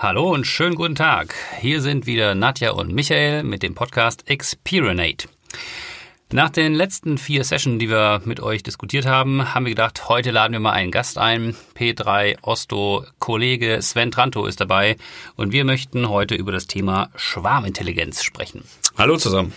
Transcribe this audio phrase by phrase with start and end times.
[0.00, 1.34] Hallo und schönen guten Tag.
[1.60, 5.28] Hier sind wieder Nadja und Michael mit dem Podcast Experinate.
[6.30, 10.30] Nach den letzten vier Sessions, die wir mit euch diskutiert haben, haben wir gedacht, heute
[10.30, 11.56] laden wir mal einen Gast ein.
[11.76, 14.96] P3 Osto Kollege Sven Tranto ist dabei
[15.34, 18.62] und wir möchten heute über das Thema Schwarmintelligenz sprechen.
[18.96, 19.52] Hallo zusammen.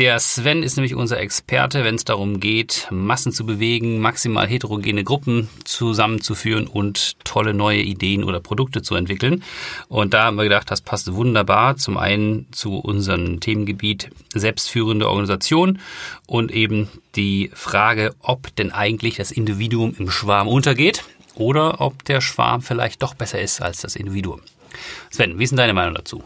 [0.00, 5.04] Der Sven ist nämlich unser Experte, wenn es darum geht, Massen zu bewegen, maximal heterogene
[5.04, 9.44] Gruppen zusammenzuführen und tolle neue Ideen oder Produkte zu entwickeln.
[9.88, 15.80] Und da haben wir gedacht, das passt wunderbar zum einen zu unserem Themengebiet selbstführende Organisation
[16.26, 22.22] und eben die Frage, ob denn eigentlich das Individuum im Schwarm untergeht oder ob der
[22.22, 24.40] Schwarm vielleicht doch besser ist als das Individuum.
[25.10, 26.24] Sven, wie ist denn deine Meinung dazu?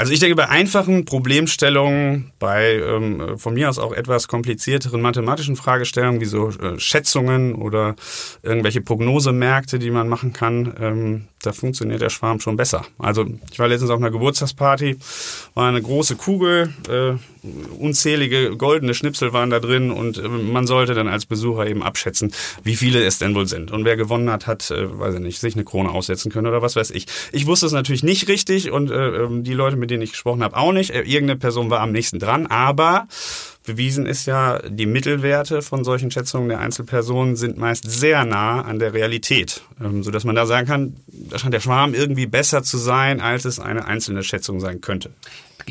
[0.00, 5.56] Also ich denke, bei einfachen Problemstellungen, bei ähm, von mir aus auch etwas komplizierteren mathematischen
[5.56, 7.96] Fragestellungen, wie so äh, Schätzungen oder
[8.42, 12.86] irgendwelche Prognosemärkte, die man machen kann, ähm, da funktioniert der Schwarm schon besser.
[12.98, 14.96] Also ich war letztens auf einer Geburtstagsparty,
[15.52, 17.39] war eine große Kugel, äh,
[17.78, 22.32] unzählige goldene Schnipsel waren da drin und äh, man sollte dann als Besucher eben abschätzen,
[22.62, 23.70] wie viele es denn wohl sind.
[23.70, 26.62] Und wer gewonnen hat, hat, äh, weiß ich nicht, sich eine Krone aussetzen können oder
[26.62, 27.06] was weiß ich.
[27.32, 30.42] Ich wusste es natürlich nicht richtig und äh, ähm, die Leute, mit denen ich gesprochen
[30.42, 30.90] habe, auch nicht.
[30.90, 33.06] Irgendeine Person war am nächsten dran, aber
[33.64, 38.78] Bewiesen ist ja, die Mittelwerte von solchen Schätzungen der Einzelpersonen sind meist sehr nah an
[38.78, 42.78] der Realität, ähm, sodass man da sagen kann, da scheint der Schwarm irgendwie besser zu
[42.78, 45.10] sein, als es eine einzelne Schätzung sein könnte.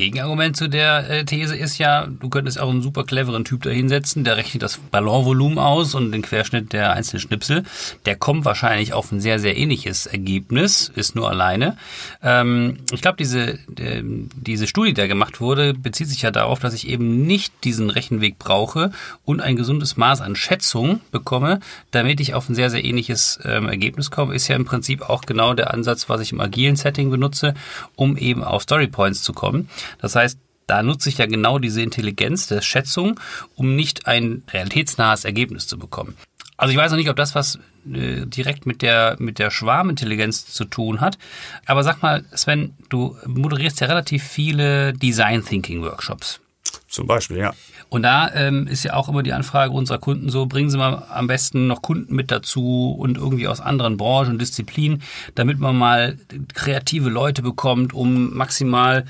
[0.00, 3.70] Gegenargument zu der äh, These ist ja, du könntest auch einen super cleveren Typ da
[3.70, 7.64] hinsetzen, der rechnet das Ballonvolumen aus und den Querschnitt der einzelnen Schnipsel.
[8.06, 11.76] Der kommt wahrscheinlich auf ein sehr, sehr ähnliches Ergebnis, ist nur alleine.
[12.22, 16.60] Ähm, ich glaube, diese, äh, diese Studie, die da gemacht wurde, bezieht sich ja darauf,
[16.60, 18.92] dass ich eben nicht diesen Rechenweg brauche
[19.26, 23.68] und ein gesundes Maß an Schätzung bekomme, damit ich auf ein sehr, sehr ähnliches ähm,
[23.68, 24.34] Ergebnis komme.
[24.34, 27.52] Ist ja im Prinzip auch genau der Ansatz, was ich im agilen Setting benutze,
[27.96, 29.68] um eben auf Storypoints zu kommen.
[29.98, 33.18] Das heißt, da nutze ich ja genau diese Intelligenz der Schätzung,
[33.56, 36.16] um nicht ein realitätsnahes Ergebnis zu bekommen.
[36.56, 37.58] Also ich weiß noch nicht, ob das was
[37.90, 41.18] äh, direkt mit der mit der Schwarmintelligenz zu tun hat.
[41.66, 46.40] Aber sag mal, Sven, du moderierst ja relativ viele Design Thinking Workshops.
[46.86, 47.54] Zum Beispiel, ja.
[47.90, 51.02] Und da ähm, ist ja auch immer die Anfrage unserer Kunden so, bringen Sie mal
[51.10, 55.02] am besten noch Kunden mit dazu und irgendwie aus anderen Branchen und Disziplinen,
[55.34, 56.16] damit man mal
[56.54, 59.04] kreative Leute bekommt, um maximal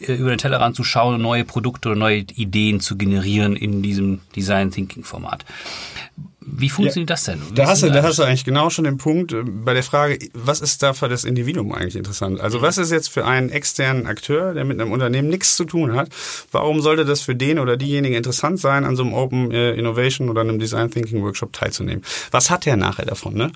[0.00, 3.82] äh, über den Tellerrand zu schauen und neue Produkte oder neue Ideen zu generieren in
[3.82, 5.46] diesem Design Thinking Format.
[6.46, 7.42] Wie funktioniert ja, das denn?
[7.50, 9.82] Wie da hast, du, da hast du eigentlich genau schon den Punkt äh, bei der
[9.82, 12.40] Frage, was ist da für das Individuum eigentlich interessant?
[12.40, 15.94] Also was ist jetzt für einen externen Akteur, der mit einem Unternehmen nichts zu tun
[15.94, 16.08] hat,
[16.52, 20.30] warum sollte das für den oder diejenigen interessant sein, an so einem Open äh, Innovation
[20.30, 22.04] oder einem Design Thinking Workshop teilzunehmen?
[22.30, 23.34] Was hat der nachher davon?
[23.34, 23.50] Ne?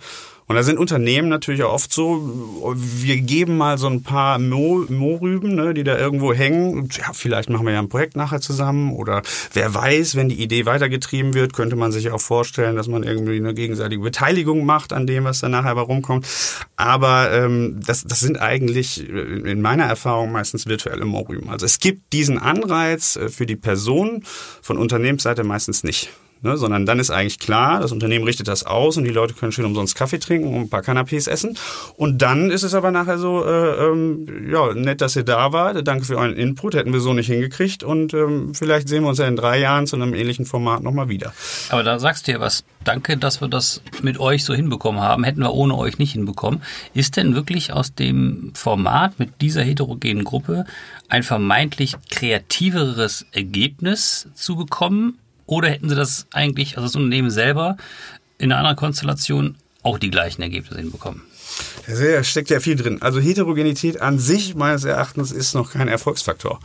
[0.50, 2.28] Und da sind Unternehmen natürlich auch oft so,
[2.74, 6.88] wir geben mal so ein paar Mo Mohrrüben, ne, die da irgendwo hängen.
[6.90, 8.92] Ja, vielleicht machen wir ja ein Projekt nachher zusammen.
[8.92, 9.22] Oder
[9.52, 13.36] wer weiß, wenn die Idee weitergetrieben wird, könnte man sich auch vorstellen, dass man irgendwie
[13.36, 16.26] eine gegenseitige Beteiligung macht an dem, was dann nachher rumkommt.
[16.74, 21.48] Aber ähm, das, das sind eigentlich in meiner Erfahrung meistens virtuelle Mohrrüben.
[21.48, 24.24] Also es gibt diesen Anreiz äh, für die Person
[24.62, 26.10] von Unternehmensseite meistens nicht.
[26.42, 29.52] Ne, sondern dann ist eigentlich klar, das Unternehmen richtet das aus und die Leute können
[29.52, 31.58] schön umsonst Kaffee trinken und ein paar Canapés essen.
[31.98, 35.86] Und dann ist es aber nachher so, äh, ähm, ja, nett, dass ihr da wart,
[35.86, 39.18] danke für euren Input, hätten wir so nicht hingekriegt und ähm, vielleicht sehen wir uns
[39.18, 41.34] ja in drei Jahren zu einem ähnlichen Format nochmal wieder.
[41.68, 45.24] Aber da sagst du ja was, danke, dass wir das mit euch so hinbekommen haben,
[45.24, 46.62] hätten wir ohne euch nicht hinbekommen.
[46.94, 50.64] Ist denn wirklich aus dem Format mit dieser heterogenen Gruppe
[51.10, 55.18] ein vermeintlich kreativeres Ergebnis zu bekommen?
[55.50, 57.76] Oder hätten sie das eigentlich, also das Unternehmen selber,
[58.38, 61.22] in einer anderen Konstellation auch die gleichen Ergebnisse hinbekommen?
[61.88, 63.02] Da steckt ja viel drin.
[63.02, 66.60] Also Heterogenität an sich meines Erachtens ist noch kein Erfolgsfaktor.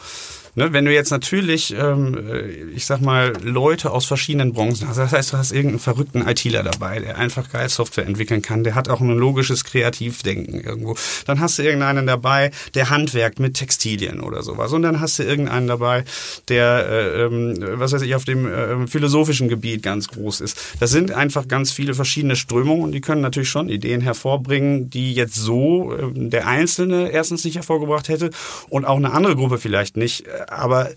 [0.57, 4.97] Ne, wenn du jetzt natürlich, ähm, äh, ich sag mal, Leute aus verschiedenen Branchen hast,
[4.97, 8.73] das heißt, du hast irgendeinen verrückten ITler dabei, der einfach geil Software entwickeln kann, der
[8.73, 10.95] hat auch ein logisches Kreativdenken irgendwo.
[11.25, 14.71] Dann hast du irgendeinen dabei, der handwerkt mit Textilien oder sowas.
[14.71, 16.05] Und dann hast du irgendeinen dabei,
[16.47, 20.57] der, äh, ähm, was weiß ich, auf dem äh, philosophischen Gebiet ganz groß ist.
[20.79, 25.13] Das sind einfach ganz viele verschiedene Strömungen und die können natürlich schon Ideen hervorbringen, die
[25.15, 28.29] jetzt so äh, der Einzelne erstens nicht hervorgebracht hätte
[28.69, 30.89] und auch eine andere Gruppe vielleicht nicht aber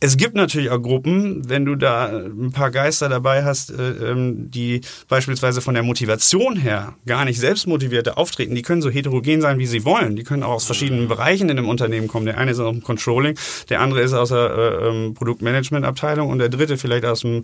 [0.00, 4.50] es gibt natürlich auch Gruppen, wenn du da ein paar Geister dabei hast, äh, ähm,
[4.50, 9.58] die beispielsweise von der Motivation her gar nicht selbstmotivierte auftreten, die können so heterogen sein,
[9.58, 10.14] wie sie wollen.
[10.14, 11.08] Die können auch aus verschiedenen mhm.
[11.08, 12.26] Bereichen in einem Unternehmen kommen.
[12.26, 13.36] Der eine ist aus dem Controlling,
[13.70, 17.42] der andere ist aus der äh, ähm, Produktmanagementabteilung und der dritte vielleicht aus, dem,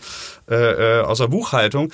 [0.49, 1.91] äh, aus der Buchhaltung.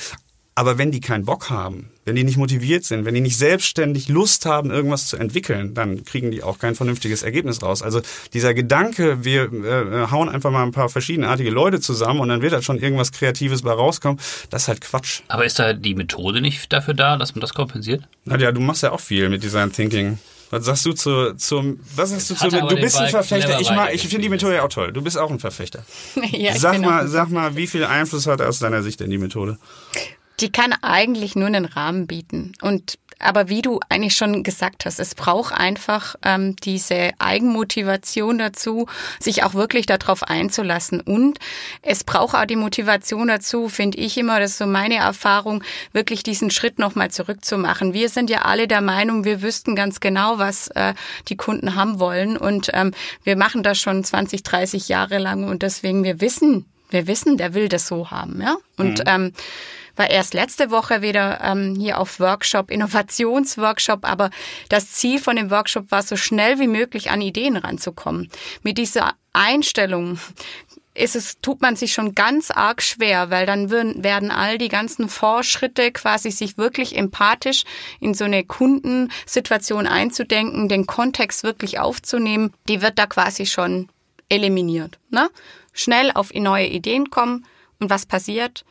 [0.54, 4.08] Aber wenn die keinen Bock haben, wenn die nicht motiviert sind, wenn die nicht selbstständig
[4.08, 7.82] Lust haben, irgendwas zu entwickeln, dann kriegen die auch kein vernünftiges Ergebnis raus.
[7.82, 8.00] Also
[8.32, 12.52] dieser Gedanke, wir äh, hauen einfach mal ein paar verschiedenartige Leute zusammen und dann wird
[12.52, 14.18] da schon irgendwas Kreatives bei rauskommen,
[14.50, 15.20] das ist halt Quatsch.
[15.28, 18.02] Aber ist da die Methode nicht dafür da, dass man das kompensiert?
[18.24, 20.18] Nadja, du machst ja auch viel mit Design Thinking.
[20.50, 23.60] Was sagst du zu, zum, was sagst du zu, du bist ein Verfechter.
[23.60, 24.92] Ich, mag, ich finde die Methode ja auch toll.
[24.92, 25.84] Du bist auch ein Verfechter.
[26.32, 29.58] ja, sag mal, sag mal, wie viel Einfluss hat aus deiner Sicht denn die Methode?
[30.40, 32.52] Die kann eigentlich nur einen Rahmen bieten.
[32.62, 38.86] Und aber wie du eigentlich schon gesagt hast, es braucht einfach ähm, diese Eigenmotivation dazu,
[39.20, 41.00] sich auch wirklich darauf einzulassen.
[41.02, 41.38] Und
[41.82, 46.22] es braucht auch die Motivation dazu, finde ich immer, das ist so meine Erfahrung, wirklich
[46.22, 47.92] diesen Schritt nochmal zurückzumachen.
[47.92, 50.94] Wir sind ja alle der Meinung, wir wüssten ganz genau, was äh,
[51.28, 52.38] die Kunden haben wollen.
[52.38, 52.92] Und ähm,
[53.22, 57.54] wir machen das schon 20, 30 Jahre lang und deswegen, wir wissen, wir wissen, der
[57.54, 58.40] will das so haben.
[58.42, 58.56] Ja?
[58.76, 59.04] Und mhm.
[59.06, 59.32] ähm,
[59.96, 64.30] war erst letzte Woche wieder ähm, hier auf Workshop, Innovationsworkshop, aber
[64.68, 68.30] das Ziel von dem Workshop war, so schnell wie möglich an Ideen ranzukommen.
[68.62, 70.18] Mit dieser Einstellung
[70.94, 74.68] ist es, tut man sich schon ganz arg schwer, weil dann würden, werden all die
[74.68, 77.64] ganzen Vorschritte quasi sich wirklich empathisch
[78.00, 83.88] in so eine Kundensituation einzudenken, den Kontext wirklich aufzunehmen, die wird da quasi schon
[84.28, 84.98] eliminiert.
[85.10, 85.28] Ne?
[85.72, 87.46] Schnell auf neue Ideen kommen
[87.78, 88.64] und was passiert?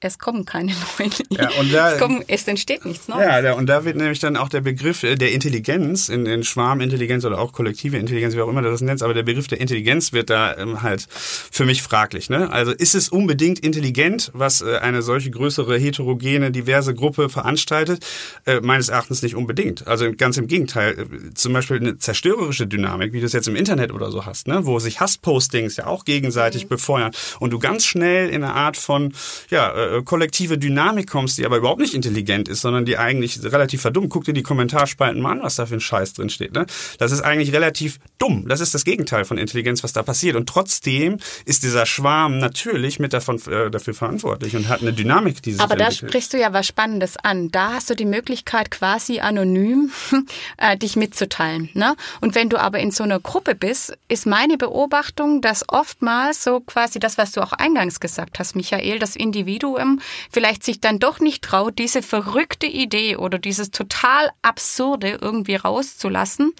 [0.00, 1.12] Es kommen keine neuen.
[1.28, 3.22] Ja, und da, es, kommen, es entsteht nichts Neues.
[3.22, 7.24] Ja, und da wird nämlich dann auch der Begriff äh, der Intelligenz, in, in Schwarmintelligenz
[7.24, 10.12] oder auch kollektive Intelligenz, wie auch immer du das nennst, aber der Begriff der Intelligenz
[10.12, 12.30] wird da ähm, halt für mich fraglich.
[12.30, 12.50] Ne?
[12.50, 18.04] Also ist es unbedingt intelligent, was äh, eine solche größere, heterogene, diverse Gruppe veranstaltet?
[18.46, 19.86] Äh, meines Erachtens nicht unbedingt.
[19.86, 20.98] Also ganz im Gegenteil.
[20.98, 24.48] Äh, zum Beispiel eine zerstörerische Dynamik, wie du es jetzt im Internet oder so hast,
[24.48, 24.64] ne?
[24.64, 26.68] wo sich Hasspostings ja auch gegenseitig mhm.
[26.68, 29.12] befeuern und du ganz schnell in eine Art von,
[29.50, 33.80] ja, äh, kollektive Dynamik kommst, die aber überhaupt nicht intelligent ist, sondern die eigentlich relativ
[33.80, 34.10] verdummt.
[34.10, 36.54] Guck dir die Kommentarspalten mal an, was da für ein Scheiß drin steht.
[36.54, 36.66] Ne?
[36.98, 38.46] Das ist eigentlich relativ dumm.
[38.48, 40.36] Das ist das Gegenteil von Intelligenz, was da passiert.
[40.36, 45.42] Und trotzdem ist dieser Schwarm natürlich mit davon, äh, dafür verantwortlich und hat eine Dynamik,
[45.42, 47.50] die sich Aber da sprichst du ja was Spannendes an.
[47.50, 49.90] Da hast du die Möglichkeit, quasi anonym
[50.56, 51.70] äh, dich mitzuteilen.
[51.74, 51.96] Ne?
[52.20, 56.60] Und wenn du aber in so einer Gruppe bist, ist meine Beobachtung, dass oftmals so
[56.60, 60.00] quasi das, was du auch eingangs gesagt hast, Michael, das Individuum Individuum
[60.30, 66.52] vielleicht sich dann doch nicht traut, diese verrückte Idee oder dieses total absurde irgendwie rauszulassen,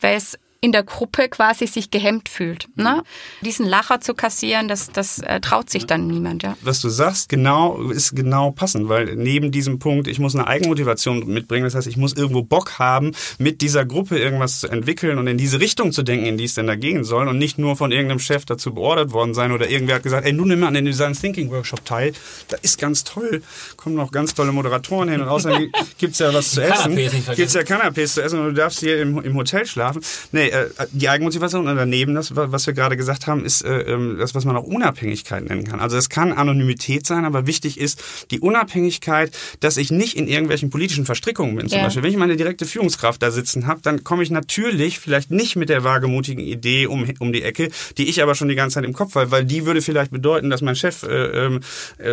[0.00, 2.68] weil es in der Gruppe quasi sich gehemmt fühlt.
[2.76, 3.02] Ne?
[3.40, 6.42] Diesen Lacher zu kassieren, das, das äh, traut sich dann niemand.
[6.42, 6.54] Ja.
[6.60, 11.26] Was du sagst, genau ist genau passend, weil neben diesem Punkt, ich muss eine Eigenmotivation
[11.26, 15.26] mitbringen, das heißt, ich muss irgendwo Bock haben, mit dieser Gruppe irgendwas zu entwickeln und
[15.28, 17.74] in diese Richtung zu denken, in die es denn da gehen soll und nicht nur
[17.76, 20.66] von irgendeinem Chef dazu beordert worden sein oder irgendwer hat gesagt, ey, du nimm mal
[20.68, 22.12] an den Design Thinking Workshop teil,
[22.48, 23.42] da ist ganz toll,
[23.78, 27.62] kommen noch ganz tolle Moderatoren hin und außerdem gibt's ja was zu essen, gibt's ja
[27.62, 30.02] Canapés zu essen und du darfst hier im, im Hotel schlafen.
[30.32, 34.16] Nee, äh, die Eigenmotivation und daneben das, was wir gerade gesagt haben, ist äh, ähm,
[34.18, 35.80] das, was man auch Unabhängigkeit nennen kann.
[35.80, 40.70] Also es kann Anonymität sein, aber wichtig ist die Unabhängigkeit, dass ich nicht in irgendwelchen
[40.70, 41.68] politischen Verstrickungen bin.
[41.68, 41.84] Zum ja.
[41.84, 45.56] Beispiel, wenn ich meine direkte Führungskraft da sitzen habe, dann komme ich natürlich vielleicht nicht
[45.56, 48.84] mit der wagemutigen Idee um, um die Ecke, die ich aber schon die ganze Zeit
[48.84, 51.60] im Kopf habe, weil die würde vielleicht bedeuten, dass mein Chef äh, äh,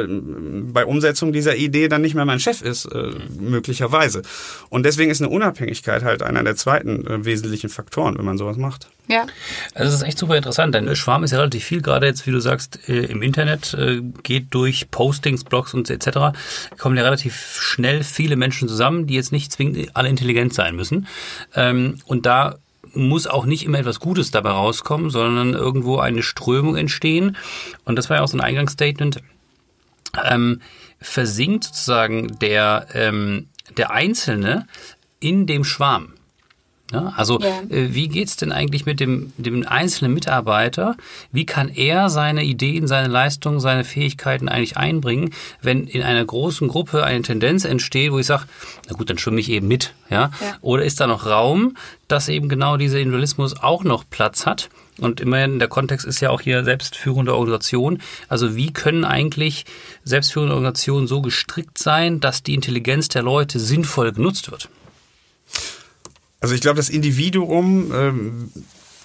[0.08, 4.22] bei Umsetzung dieser Idee dann nicht mehr mein Chef ist, äh, möglicherweise.
[4.70, 8.90] Und deswegen ist eine Unabhängigkeit halt einer der zweiten äh, wesentlichen Faktoren, man sowas macht.
[9.08, 9.26] Ja.
[9.74, 12.32] Also das ist echt super interessant, denn Schwarm ist ja relativ viel, gerade jetzt, wie
[12.32, 16.38] du sagst, äh, im Internet, äh, geht durch Postings, Blogs und etc.
[16.78, 21.08] kommen ja relativ schnell viele Menschen zusammen, die jetzt nicht zwingend alle intelligent sein müssen.
[21.56, 22.56] Ähm, und da
[22.94, 27.38] muss auch nicht immer etwas Gutes dabei rauskommen, sondern irgendwo eine Strömung entstehen.
[27.86, 29.22] Und das war ja auch so ein Eingangsstatement.
[30.24, 30.62] Ähm,
[31.00, 34.68] versinkt sozusagen der, ähm, der Einzelne
[35.20, 36.14] in dem Schwarm.
[36.92, 37.62] Ja, also ja.
[37.70, 40.96] äh, wie geht's denn eigentlich mit dem, dem einzelnen Mitarbeiter?
[41.34, 46.70] Wie kann er seine Ideen, seine Leistungen, seine Fähigkeiten eigentlich einbringen, wenn in einer großen
[46.70, 48.46] Gruppe eine Tendenz entsteht, wo ich sage,
[48.88, 49.94] na gut, dann schwimme ich eben mit.
[50.10, 50.32] Ja?
[50.40, 50.56] ja?
[50.62, 51.76] Oder ist da noch Raum,
[52.08, 54.70] dass eben genau dieser Individualismus auch noch Platz hat?
[55.00, 58.02] Und immerhin, der Kontext ist ja auch hier selbstführende Organisation.
[58.30, 59.66] Also wie können eigentlich
[60.06, 64.70] selbstführende Organisationen so gestrickt sein, dass die Intelligenz der Leute sinnvoll genutzt wird?
[66.40, 68.52] Also ich glaube, das Individuum, ähm,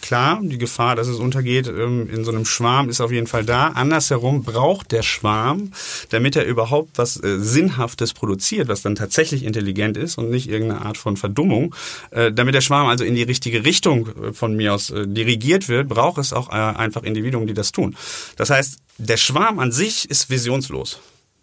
[0.02, 3.44] klar, die Gefahr, dass es untergeht ähm, in so einem Schwarm ist auf jeden Fall
[3.44, 3.68] da.
[3.68, 5.72] Andersherum braucht der Schwarm,
[6.10, 10.82] damit er überhaupt was äh, Sinnhaftes produziert, was dann tatsächlich intelligent ist und nicht irgendeine
[10.84, 11.74] Art von Verdummung.
[12.10, 15.68] Äh, damit der Schwarm also in die richtige Richtung äh, von mir aus äh, dirigiert
[15.68, 17.96] wird, braucht es auch äh, einfach Individuen, die das tun.
[18.36, 21.00] Das heißt, der Schwarm an sich ist visionslos.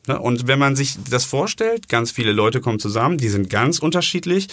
[0.07, 0.19] Ne?
[0.19, 4.49] Und wenn man sich das vorstellt, ganz viele Leute kommen zusammen, die sind ganz unterschiedlich,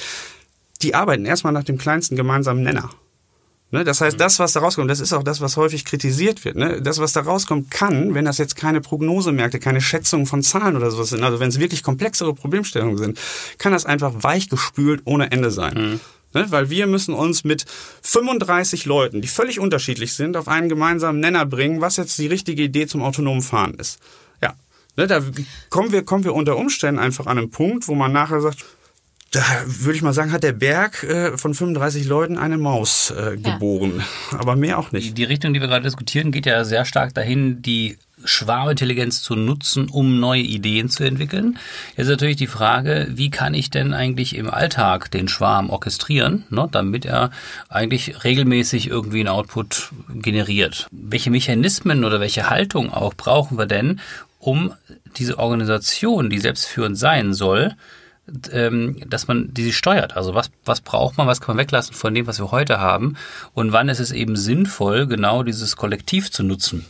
[0.83, 2.91] die arbeiten erstmal nach dem kleinsten gemeinsamen Nenner.
[3.73, 3.85] Ne?
[3.85, 6.57] Das heißt, das, was da rauskommt, das ist auch das, was häufig kritisiert wird.
[6.57, 6.81] Ne?
[6.81, 10.91] Das, was da rauskommt, kann, wenn das jetzt keine Prognosemärkte, keine Schätzungen von Zahlen oder
[10.91, 13.19] sowas sind, also wenn es wirklich komplexere Problemstellungen sind,
[13.59, 15.75] kann das einfach weichgespült ohne Ende sein.
[15.75, 16.01] Mhm.
[16.33, 16.47] Ne?
[16.51, 17.65] Weil wir müssen uns mit
[18.03, 22.63] 35 Leuten, die völlig unterschiedlich sind, auf einen gemeinsamen Nenner bringen, was jetzt die richtige
[22.63, 23.99] Idee zum autonomen Fahren ist.
[24.41, 24.55] Ja,
[24.97, 25.09] ne?
[25.09, 25.23] da
[25.71, 28.65] kommen wir, kommen wir unter Umständen einfach an einen Punkt, wo man nachher sagt,
[29.37, 33.37] da würde ich mal sagen, hat der Berg äh, von 35 Leuten eine Maus äh,
[33.37, 34.03] geboren.
[34.33, 34.39] Ja.
[34.39, 35.19] Aber mehr auch nicht.
[35.19, 39.91] Die Richtung, die wir gerade diskutieren, geht ja sehr stark dahin, die Schwarmintelligenz zu nutzen,
[39.91, 41.59] um neue Ideen zu entwickeln.
[41.91, 46.47] Jetzt ist natürlich die Frage, wie kann ich denn eigentlich im Alltag den Schwarm orchestrieren,
[46.49, 47.31] ne, damit er
[47.69, 50.87] eigentlich regelmäßig irgendwie einen Output generiert.
[50.91, 54.01] Welche Mechanismen oder welche Haltung auch brauchen wir denn,
[54.39, 54.73] um
[55.19, 57.77] diese Organisation, die selbstführend sein soll,
[58.53, 60.17] ähm, dass man die steuert.
[60.17, 63.17] Also was, was braucht man, was kann man weglassen von dem, was wir heute haben
[63.55, 66.87] und wann ist es eben sinnvoll, genau dieses Kollektiv zu nutzen.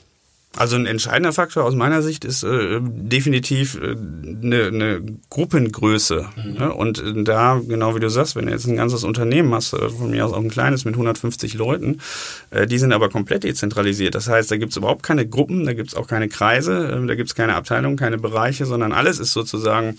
[0.57, 6.27] Also ein entscheidender Faktor aus meiner Sicht ist äh, definitiv äh, eine, eine Gruppengröße.
[6.37, 6.53] Mhm.
[6.55, 6.73] Ne?
[6.73, 9.91] Und äh, da, genau wie du sagst, wenn du jetzt ein ganzes Unternehmen hast, äh,
[9.91, 12.01] von mir aus auch ein kleines mit 150 Leuten,
[12.51, 14.15] äh, die sind aber komplett dezentralisiert.
[14.15, 17.07] Das heißt, da gibt es überhaupt keine Gruppen, da gibt es auch keine Kreise, äh,
[17.07, 19.99] da gibt es keine Abteilungen, keine Bereiche, sondern alles ist sozusagen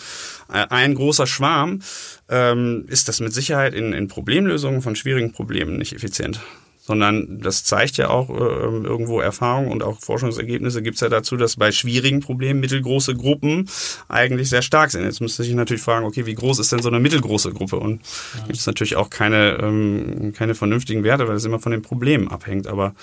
[0.49, 1.81] ein großer Schwarm.
[2.29, 6.39] Ähm, ist das mit Sicherheit in, in Problemlösungen von schwierigen Problemen nicht effizient
[6.87, 11.35] sondern das zeigt ja auch äh, irgendwo Erfahrung und auch Forschungsergebnisse gibt es ja dazu,
[11.35, 13.69] dass bei schwierigen Problemen mittelgroße Gruppen
[14.07, 15.03] eigentlich sehr stark sind.
[15.03, 17.75] Jetzt müsste ich natürlich fragen, okay, wie groß ist denn so eine mittelgroße Gruppe?
[17.75, 18.01] Und
[18.35, 18.45] ja.
[18.45, 22.29] gibt es natürlich auch keine, ähm, keine vernünftigen Werte, weil es immer von den Problemen
[22.29, 22.67] abhängt.
[22.67, 22.95] Aber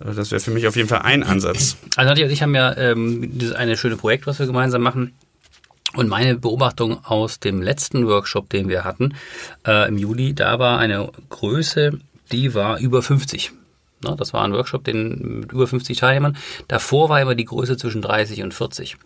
[0.00, 1.76] äh, das wäre für mich auf jeden Fall ein Ansatz.
[1.96, 5.12] Also Nadja und ich haben ja ähm, dieses eine schöne Projekt, was wir gemeinsam machen.
[5.94, 9.14] Und meine Beobachtung aus dem letzten Workshop, den wir hatten
[9.66, 11.98] äh, im Juli, da war eine Größe
[12.32, 13.52] die war über 50.
[14.00, 16.36] Das war ein Workshop den, mit über 50 Teilnehmern.
[16.68, 18.96] Davor war immer die Größe zwischen 30 und 40.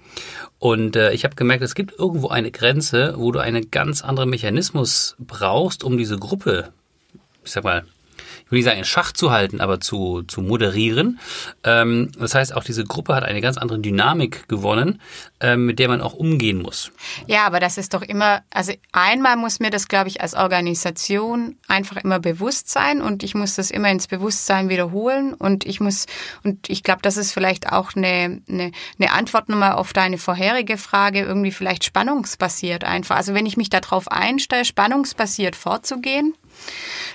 [0.58, 4.28] Und äh, ich habe gemerkt, es gibt irgendwo eine Grenze, wo du einen ganz anderen
[4.28, 6.72] Mechanismus brauchst, um diese Gruppe,
[7.42, 7.84] ich sag mal,
[8.52, 11.18] will nicht sagen, in Schach zu halten, aber zu, zu moderieren.
[11.64, 15.00] Ähm, das heißt, auch diese Gruppe hat eine ganz andere Dynamik gewonnen,
[15.40, 16.92] ähm, mit der man auch umgehen muss.
[17.26, 21.56] Ja, aber das ist doch immer, also einmal muss mir das, glaube ich, als Organisation
[21.66, 26.06] einfach immer bewusst sein und ich muss das immer ins Bewusstsein wiederholen und ich muss,
[26.44, 30.76] und ich glaube, das ist vielleicht auch eine, eine, eine Antwort nochmal auf deine vorherige
[30.76, 33.16] Frage, irgendwie vielleicht spannungsbasiert einfach.
[33.16, 36.34] Also wenn ich mich darauf einstelle, spannungsbasiert vorzugehen,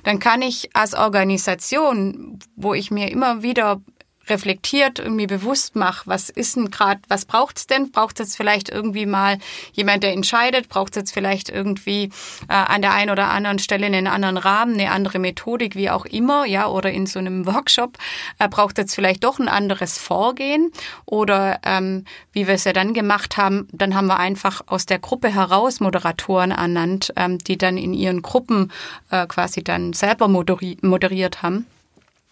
[0.03, 3.81] dann kann ich als Organisation, wo ich mir immer wieder
[4.29, 7.91] reflektiert irgendwie bewusst mache, was ist denn gerade, was braucht's denn?
[7.91, 9.37] Braucht es jetzt vielleicht irgendwie mal
[9.73, 10.69] jemand, der entscheidet?
[10.69, 12.11] Braucht es jetzt vielleicht irgendwie
[12.49, 16.05] äh, an der einen oder anderen Stelle einen anderen Rahmen, eine andere Methodik, wie auch
[16.05, 17.97] immer, ja, oder in so einem Workshop
[18.39, 20.71] äh, braucht jetzt vielleicht doch ein anderes Vorgehen
[21.05, 24.99] oder ähm, wie wir es ja dann gemacht haben, dann haben wir einfach aus der
[24.99, 28.71] Gruppe heraus Moderatoren ernannt, ähm, die dann in ihren Gruppen
[29.09, 31.65] äh, quasi dann selber moderi moderiert haben.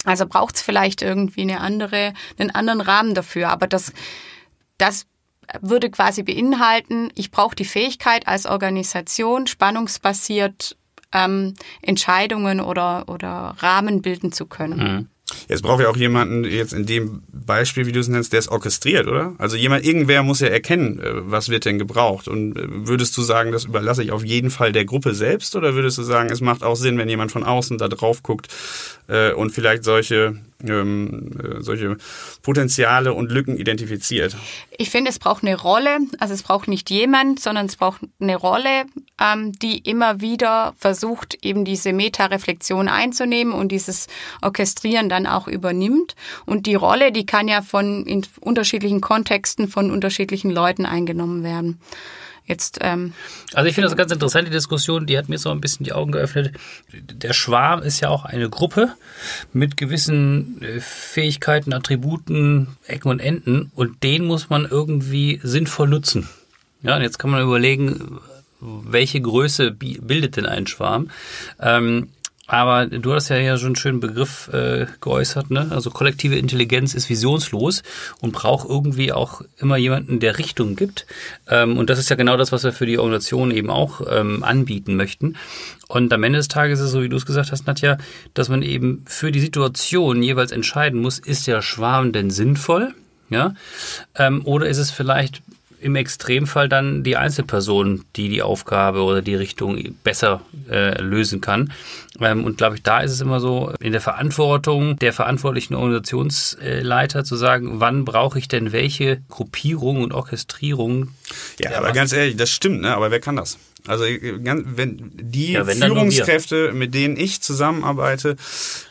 [0.05, 3.49] Also braucht es vielleicht irgendwie eine andere, einen anderen Rahmen dafür.
[3.49, 3.91] Aber das,
[4.77, 5.05] das
[5.61, 10.77] würde quasi beinhalten, ich brauche die Fähigkeit als Organisation spannungsbasiert
[11.11, 14.79] ähm, Entscheidungen oder, oder Rahmen bilden zu können.
[14.79, 15.09] Mhm.
[15.47, 18.47] Jetzt braucht ja auch jemanden, jetzt in dem Beispiel, wie du es nennst, der es
[18.47, 19.33] orchestriert, oder?
[19.39, 22.27] Also jemand, irgendwer muss ja erkennen, äh, was wird denn gebraucht.
[22.27, 25.55] Und äh, würdest du sagen, das überlasse ich auf jeden Fall der Gruppe selbst?
[25.55, 28.47] Oder würdest du sagen, es macht auch Sinn, wenn jemand von außen da drauf guckt
[29.07, 31.97] äh, und vielleicht solche ähm, äh, solche
[32.41, 34.35] Potenziale und Lücken identifiziert.
[34.77, 38.35] Ich finde, es braucht eine Rolle, also es braucht nicht jemand, sondern es braucht eine
[38.35, 38.85] Rolle,
[39.19, 44.07] ähm, die immer wieder versucht, eben diese Meta-Reflexion einzunehmen und dieses
[44.41, 46.15] Orchestrieren dann auch übernimmt.
[46.45, 51.79] Und die Rolle, die kann ja von in unterschiedlichen Kontexten von unterschiedlichen Leuten eingenommen werden.
[52.47, 53.13] Jetzt, ähm,
[53.53, 55.93] also ich finde das ganz interessant, die Diskussion, die hat mir so ein bisschen die
[55.93, 56.55] Augen geöffnet.
[56.93, 58.93] Der Schwarm ist ja auch eine Gruppe
[59.51, 66.29] mit gewissen äh, Fähigkeiten, Attributen, Ecken und Enden und den muss man irgendwie sinnvoll nutzen.
[66.83, 68.19] Ja, und jetzt kann man überlegen,
[68.59, 71.09] welche Größe bildet denn ein Schwarm?
[71.59, 72.09] Ähm,
[72.47, 75.67] aber du hast ja hier schon einen schönen Begriff äh, geäußert, ne?
[75.71, 77.81] Also kollektive Intelligenz ist visionslos
[78.21, 81.07] und braucht irgendwie auch immer jemanden, der Richtung gibt.
[81.49, 84.43] Ähm, und das ist ja genau das, was wir für die Organisation eben auch ähm,
[84.43, 85.37] anbieten möchten.
[85.87, 87.97] Und am Ende des Tages ist es so, wie du es gesagt hast, Nadja,
[88.35, 92.93] dass man eben für die Situation jeweils entscheiden muss, ist der Schwarm denn sinnvoll?
[93.29, 93.55] Ja?
[94.15, 95.41] Ähm, oder ist es vielleicht
[95.85, 101.71] im Extremfall dann die Einzelperson, die die Aufgabe oder die Richtung besser äh, lösen kann.
[102.19, 107.23] Ähm, und glaube ich, da ist es immer so, in der Verantwortung der verantwortlichen Organisationsleiter
[107.23, 111.09] zu sagen, wann brauche ich denn welche Gruppierung und Orchestrierung.
[111.59, 112.95] Ja, aber ganz ehrlich, das stimmt, ne?
[112.95, 113.59] aber wer kann das?
[113.85, 118.37] Also wenn die ja, wenn Führungskräfte, mit denen ich zusammenarbeite,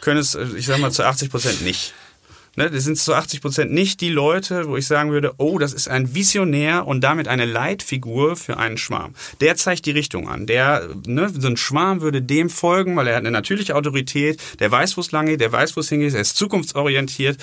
[0.00, 1.92] können es, ich sag mal, zu 80 Prozent nicht.
[2.56, 5.72] Ne, das sind zu 80 Prozent nicht die Leute, wo ich sagen würde, oh, das
[5.72, 9.14] ist ein Visionär und damit eine Leitfigur für einen Schwarm.
[9.40, 10.46] Der zeigt die Richtung an.
[10.46, 14.70] Der, ne, so ein Schwarm würde dem folgen, weil er hat eine natürliche Autorität, der
[14.70, 17.38] weiß, wo es lang geht, der weiß, wo es hingeht, er ist zukunftsorientiert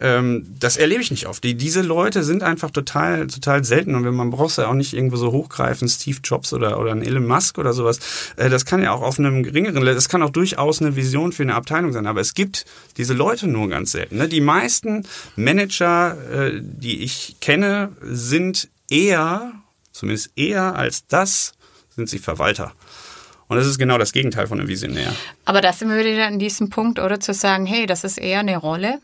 [0.00, 1.42] ähm, das erlebe ich nicht oft.
[1.42, 4.94] Die, diese Leute sind einfach total, total selten und wenn man braucht ja auch nicht
[4.94, 7.98] irgendwo so hochgreifen, Steve Jobs oder, oder ein Elon Musk oder sowas.
[8.36, 11.42] Äh, das kann ja auch auf einem geringeren, das kann auch durchaus eine Vision für
[11.42, 12.64] eine Abteilung sein, aber es gibt
[12.96, 14.18] diese Leute nur ganz selten.
[14.18, 14.28] Ne?
[14.28, 19.52] Die meisten Manager, äh, die ich kenne, sind eher,
[19.92, 21.54] zumindest eher als das,
[21.96, 22.72] sind sie Verwalter.
[23.48, 25.12] Und das ist genau das Gegenteil von einem Visionär.
[25.44, 28.40] Aber das sind wir wieder an diesem Punkt, oder zu sagen, hey, das ist eher
[28.40, 29.00] eine Rolle,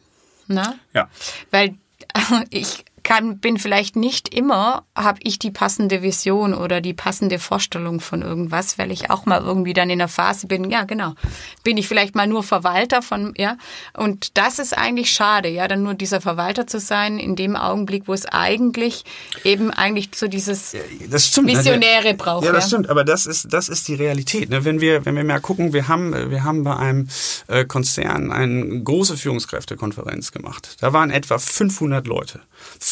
[0.46, 0.78] Ne?
[0.92, 1.08] Ja.
[1.50, 1.76] Weil
[2.50, 8.00] ich kann, bin vielleicht nicht immer, habe ich die passende Vision oder die passende Vorstellung
[8.00, 11.14] von irgendwas, weil ich auch mal irgendwie dann in der Phase bin, ja genau,
[11.62, 13.56] bin ich vielleicht mal nur Verwalter von, ja,
[13.96, 18.08] und das ist eigentlich schade, ja, dann nur dieser Verwalter zu sein in dem Augenblick,
[18.08, 19.04] wo es eigentlich
[19.44, 20.74] eben eigentlich so dieses
[21.08, 21.58] das stimmt, ne?
[21.58, 22.14] Visionäre ne?
[22.14, 22.44] braucht.
[22.44, 22.68] Ja, das ja.
[22.68, 24.48] stimmt, aber das ist, das ist die Realität.
[24.48, 24.64] Ne?
[24.64, 27.08] Wenn wir, wenn wir mal gucken, wir haben, wir haben bei einem
[27.48, 30.76] äh, Konzern eine große Führungskräftekonferenz gemacht.
[30.80, 32.40] Da waren etwa 500 Leute.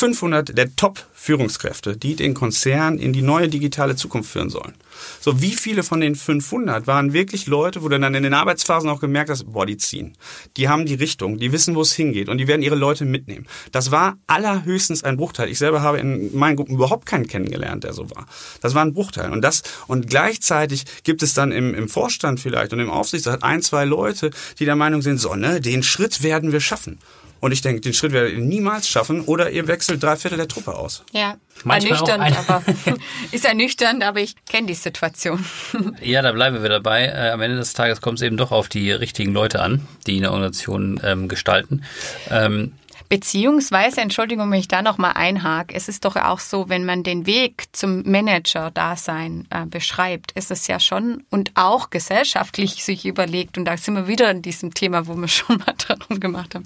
[0.02, 4.74] 500 der Top-Führungskräfte, die den Konzern in die neue digitale Zukunft führen sollen.
[5.20, 8.90] So, wie viele von den 500 waren wirklich Leute, wo du dann in den Arbeitsphasen
[8.90, 10.16] auch gemerkt hast, boah, die ziehen.
[10.56, 13.46] Die haben die Richtung, die wissen, wo es hingeht und die werden ihre Leute mitnehmen.
[13.70, 15.48] Das war allerhöchstens ein Bruchteil.
[15.48, 18.26] Ich selber habe in meinen Gruppen überhaupt keinen kennengelernt, der so war.
[18.60, 19.30] Das war ein Bruchteil.
[19.30, 23.62] Und das, und gleichzeitig gibt es dann im, im Vorstand vielleicht und im Aufsichtsrat ein,
[23.62, 26.98] zwei Leute, die der Meinung sind, so, ne, den Schritt werden wir schaffen.
[27.42, 30.46] Und ich denke, den Schritt werdet ihr niemals schaffen oder ihr wechselt drei Viertel der
[30.46, 31.02] Truppe aus.
[31.10, 32.62] Ja, Manchmal ernüchternd, aber
[33.32, 35.44] ist ernüchternd, aber ich kenne die Situation.
[36.00, 37.06] ja, da bleiben wir dabei.
[37.06, 40.18] Äh, am Ende des Tages kommt es eben doch auf die richtigen Leute an, die
[40.18, 41.82] in der Organisation ähm, gestalten.
[42.30, 42.74] Ähm,
[43.12, 47.26] Beziehungsweise, Entschuldigung, wenn ich da nochmal einhake, es ist doch auch so, wenn man den
[47.26, 53.66] Weg zum Manager-Dasein äh, beschreibt, ist es ja schon und auch gesellschaftlich sich überlegt, und
[53.66, 56.64] da sind wir wieder in diesem Thema, wo wir schon mal darum gemacht haben,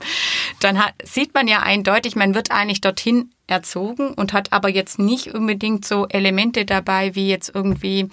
[0.61, 4.98] dann hat, sieht man ja eindeutig, man wird eigentlich dorthin erzogen und hat aber jetzt
[4.98, 8.09] nicht unbedingt so Elemente dabei, wie jetzt irgendwie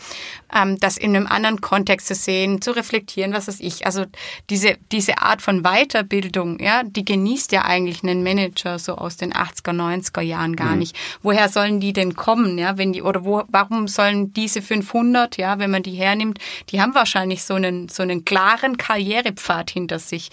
[0.53, 3.85] ähm, das in einem anderen Kontext zu sehen, zu reflektieren, was weiß ich.
[3.87, 4.05] Also
[4.51, 9.33] diese, diese Art von Weiterbildung, ja, die genießt ja eigentlich einen Manager so aus den
[9.33, 10.79] 80er, 90er Jahren gar mhm.
[10.79, 10.95] nicht.
[11.23, 15.57] Woher sollen die denn kommen, ja, wenn die, oder wo, warum sollen diese 500, ja,
[15.57, 16.37] wenn man die hernimmt,
[16.69, 20.29] die haben wahrscheinlich so einen, so einen klaren Karrierepfad hinter sich.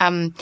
[0.00, 0.32] Ähm,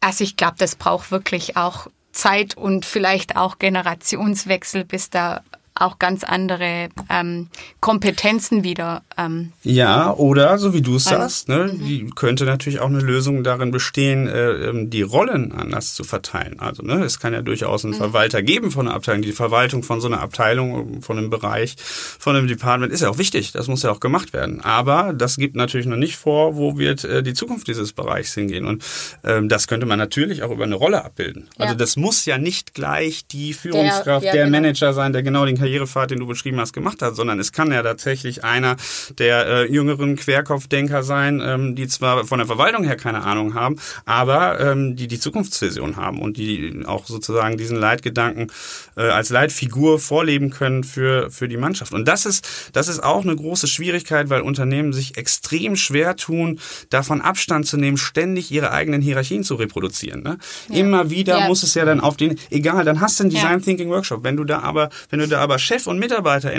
[0.00, 5.42] also ich glaube, das braucht wirklich auch Zeit und vielleicht auch Generationswechsel, bis da
[5.80, 7.48] auch ganz andere ähm,
[7.80, 9.02] Kompetenzen wieder.
[9.16, 11.84] Ähm, ja, oder so wie du es sagst, ne, mhm.
[11.84, 16.60] die könnte natürlich auch eine Lösung darin bestehen, äh, ähm, die Rollen anders zu verteilen.
[16.60, 17.98] Also ne, es kann ja durchaus einen mhm.
[17.98, 19.22] Verwalter geben von einer Abteilung.
[19.22, 23.18] Die Verwaltung von so einer Abteilung, von einem Bereich, von einem Department ist ja auch
[23.18, 23.52] wichtig.
[23.52, 24.60] Das muss ja auch gemacht werden.
[24.60, 28.66] Aber das gibt natürlich noch nicht vor, wo wird äh, die Zukunft dieses Bereichs hingehen.
[28.66, 28.84] Und
[29.24, 31.48] ähm, das könnte man natürlich auch über eine Rolle abbilden.
[31.56, 31.66] Ja.
[31.66, 34.56] Also das muss ja nicht gleich die Führungskraft, der, ja, der genau.
[34.58, 37.70] Manager sein, der genau den Karrierepfad, den du beschrieben hast, gemacht hat, sondern es kann
[37.70, 38.76] ja tatsächlich einer
[39.18, 43.76] der äh, jüngeren Querkopfdenker sein, ähm, die zwar von der Verwaltung her keine Ahnung haben,
[44.04, 48.50] aber ähm, die die Zukunftsvision haben und die auch sozusagen diesen Leitgedanken
[48.96, 51.92] äh, als Leitfigur vorleben können für, für die Mannschaft.
[51.92, 56.60] Und das ist, das ist auch eine große Schwierigkeit, weil Unternehmen sich extrem schwer tun,
[56.90, 60.22] davon Abstand zu nehmen, ständig ihre eigenen Hierarchien zu reproduzieren.
[60.22, 60.38] Ne?
[60.68, 60.76] Ja.
[60.76, 61.48] Immer wieder ja.
[61.48, 64.24] muss es ja dann auf den, egal, dann hast du einen Design Thinking Workshop.
[64.24, 66.52] Wenn du da aber, wenn du da aber Chef und Mitarbeiter,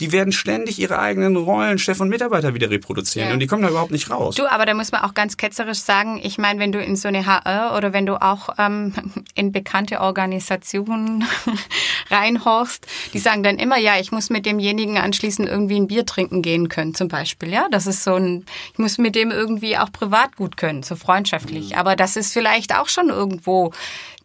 [0.00, 3.34] die werden ständig ihre eigenen Rollen, Chef und Mitarbeiter wieder reproduzieren ja.
[3.34, 4.34] und die kommen da überhaupt nicht raus.
[4.34, 7.08] Du, aber da muss man auch ganz ketzerisch sagen, ich meine, wenn du in so
[7.08, 8.92] eine HR oder wenn du auch ähm,
[9.34, 11.24] in bekannte Organisationen
[12.10, 16.42] reinhorchst, die sagen dann immer, ja, ich muss mit demjenigen anschließend irgendwie ein Bier trinken
[16.42, 17.50] gehen können, zum Beispiel.
[17.50, 20.96] Ja, das ist so ein, ich muss mit dem irgendwie auch privat gut können, so
[20.96, 21.70] freundschaftlich.
[21.70, 21.76] Mhm.
[21.76, 23.72] Aber das ist vielleicht auch schon irgendwo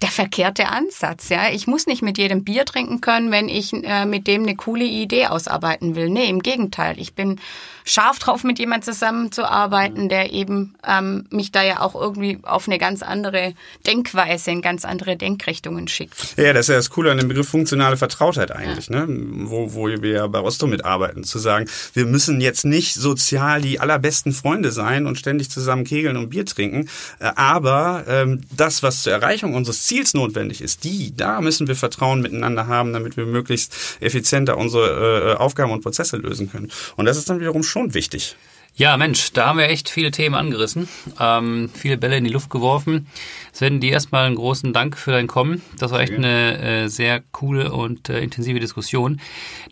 [0.02, 1.30] der verkehrte Ansatz.
[1.30, 4.56] Ja, ich muss nicht mit jedem Bier trinken können, wenn ich äh, mit dem eine
[4.56, 6.10] coole Idee ausarbeiten will.
[6.10, 7.00] Nee, im Gegenteil.
[7.00, 7.40] Ich bin
[7.86, 12.80] scharf drauf, mit jemand zusammenzuarbeiten, der eben ähm, mich da ja auch irgendwie auf eine
[12.80, 13.54] ganz andere
[13.86, 16.36] Denkweise, in ganz andere Denkrichtungen schickt.
[16.36, 19.06] Ja, das ist ja das Coole an dem Begriff funktionale Vertrautheit eigentlich, ja.
[19.06, 19.48] ne?
[19.50, 23.80] wo, wo wir ja bei Rosto mitarbeiten, zu sagen, wir müssen jetzt nicht sozial die
[23.80, 29.04] allerbesten Freunde sein und ständig zusammen kegeln und Bier trinken, äh, aber ähm, das, was
[29.04, 33.28] zur Erreichung unseres Ziels notwendig ist, die, da müssen wir Vertrauen miteinander haben, damit wir
[33.28, 36.72] möglichst effizienter unsere äh, Aufgaben und Prozesse lösen können.
[36.96, 38.38] Und das ist dann wiederum schon wichtig.
[38.78, 40.88] Ja, Mensch, da haben wir echt viele Themen angerissen,
[41.20, 43.08] ähm, viele Bälle in die Luft geworfen.
[43.52, 45.62] Sven, dir erstmal einen großen Dank für dein Kommen.
[45.78, 49.20] Das war echt eine äh, sehr coole und äh, intensive Diskussion.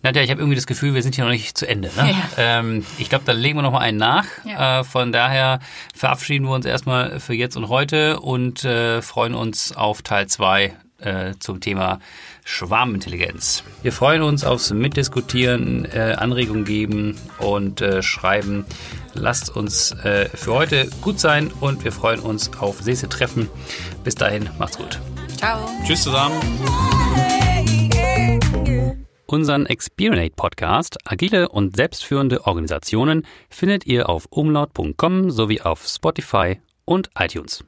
[0.01, 1.91] Nadja, ich habe irgendwie das Gefühl, wir sind hier noch nicht zu Ende.
[1.95, 2.11] Ne?
[2.11, 2.59] Ja.
[2.59, 4.25] Ähm, ich glaube, da legen wir noch mal einen nach.
[4.43, 4.81] Ja.
[4.81, 5.59] Äh, von daher
[5.95, 10.73] verabschieden wir uns erstmal für jetzt und heute und äh, freuen uns auf Teil 2
[10.99, 11.99] äh, zum Thema
[12.45, 13.63] Schwarmintelligenz.
[13.81, 18.65] Wir freuen uns aufs Mitdiskutieren, äh, Anregungen geben und äh, schreiben.
[19.13, 23.49] Lasst uns äh, für heute gut sein und wir freuen uns auf nächste Treffen.
[24.03, 24.99] Bis dahin, macht's gut.
[25.37, 25.59] Ciao.
[25.85, 26.39] Tschüss zusammen.
[29.25, 37.09] Unseren Experinate Podcast Agile und selbstführende Organisationen findet ihr auf umlaut.com sowie auf Spotify und
[37.17, 37.63] iTunes.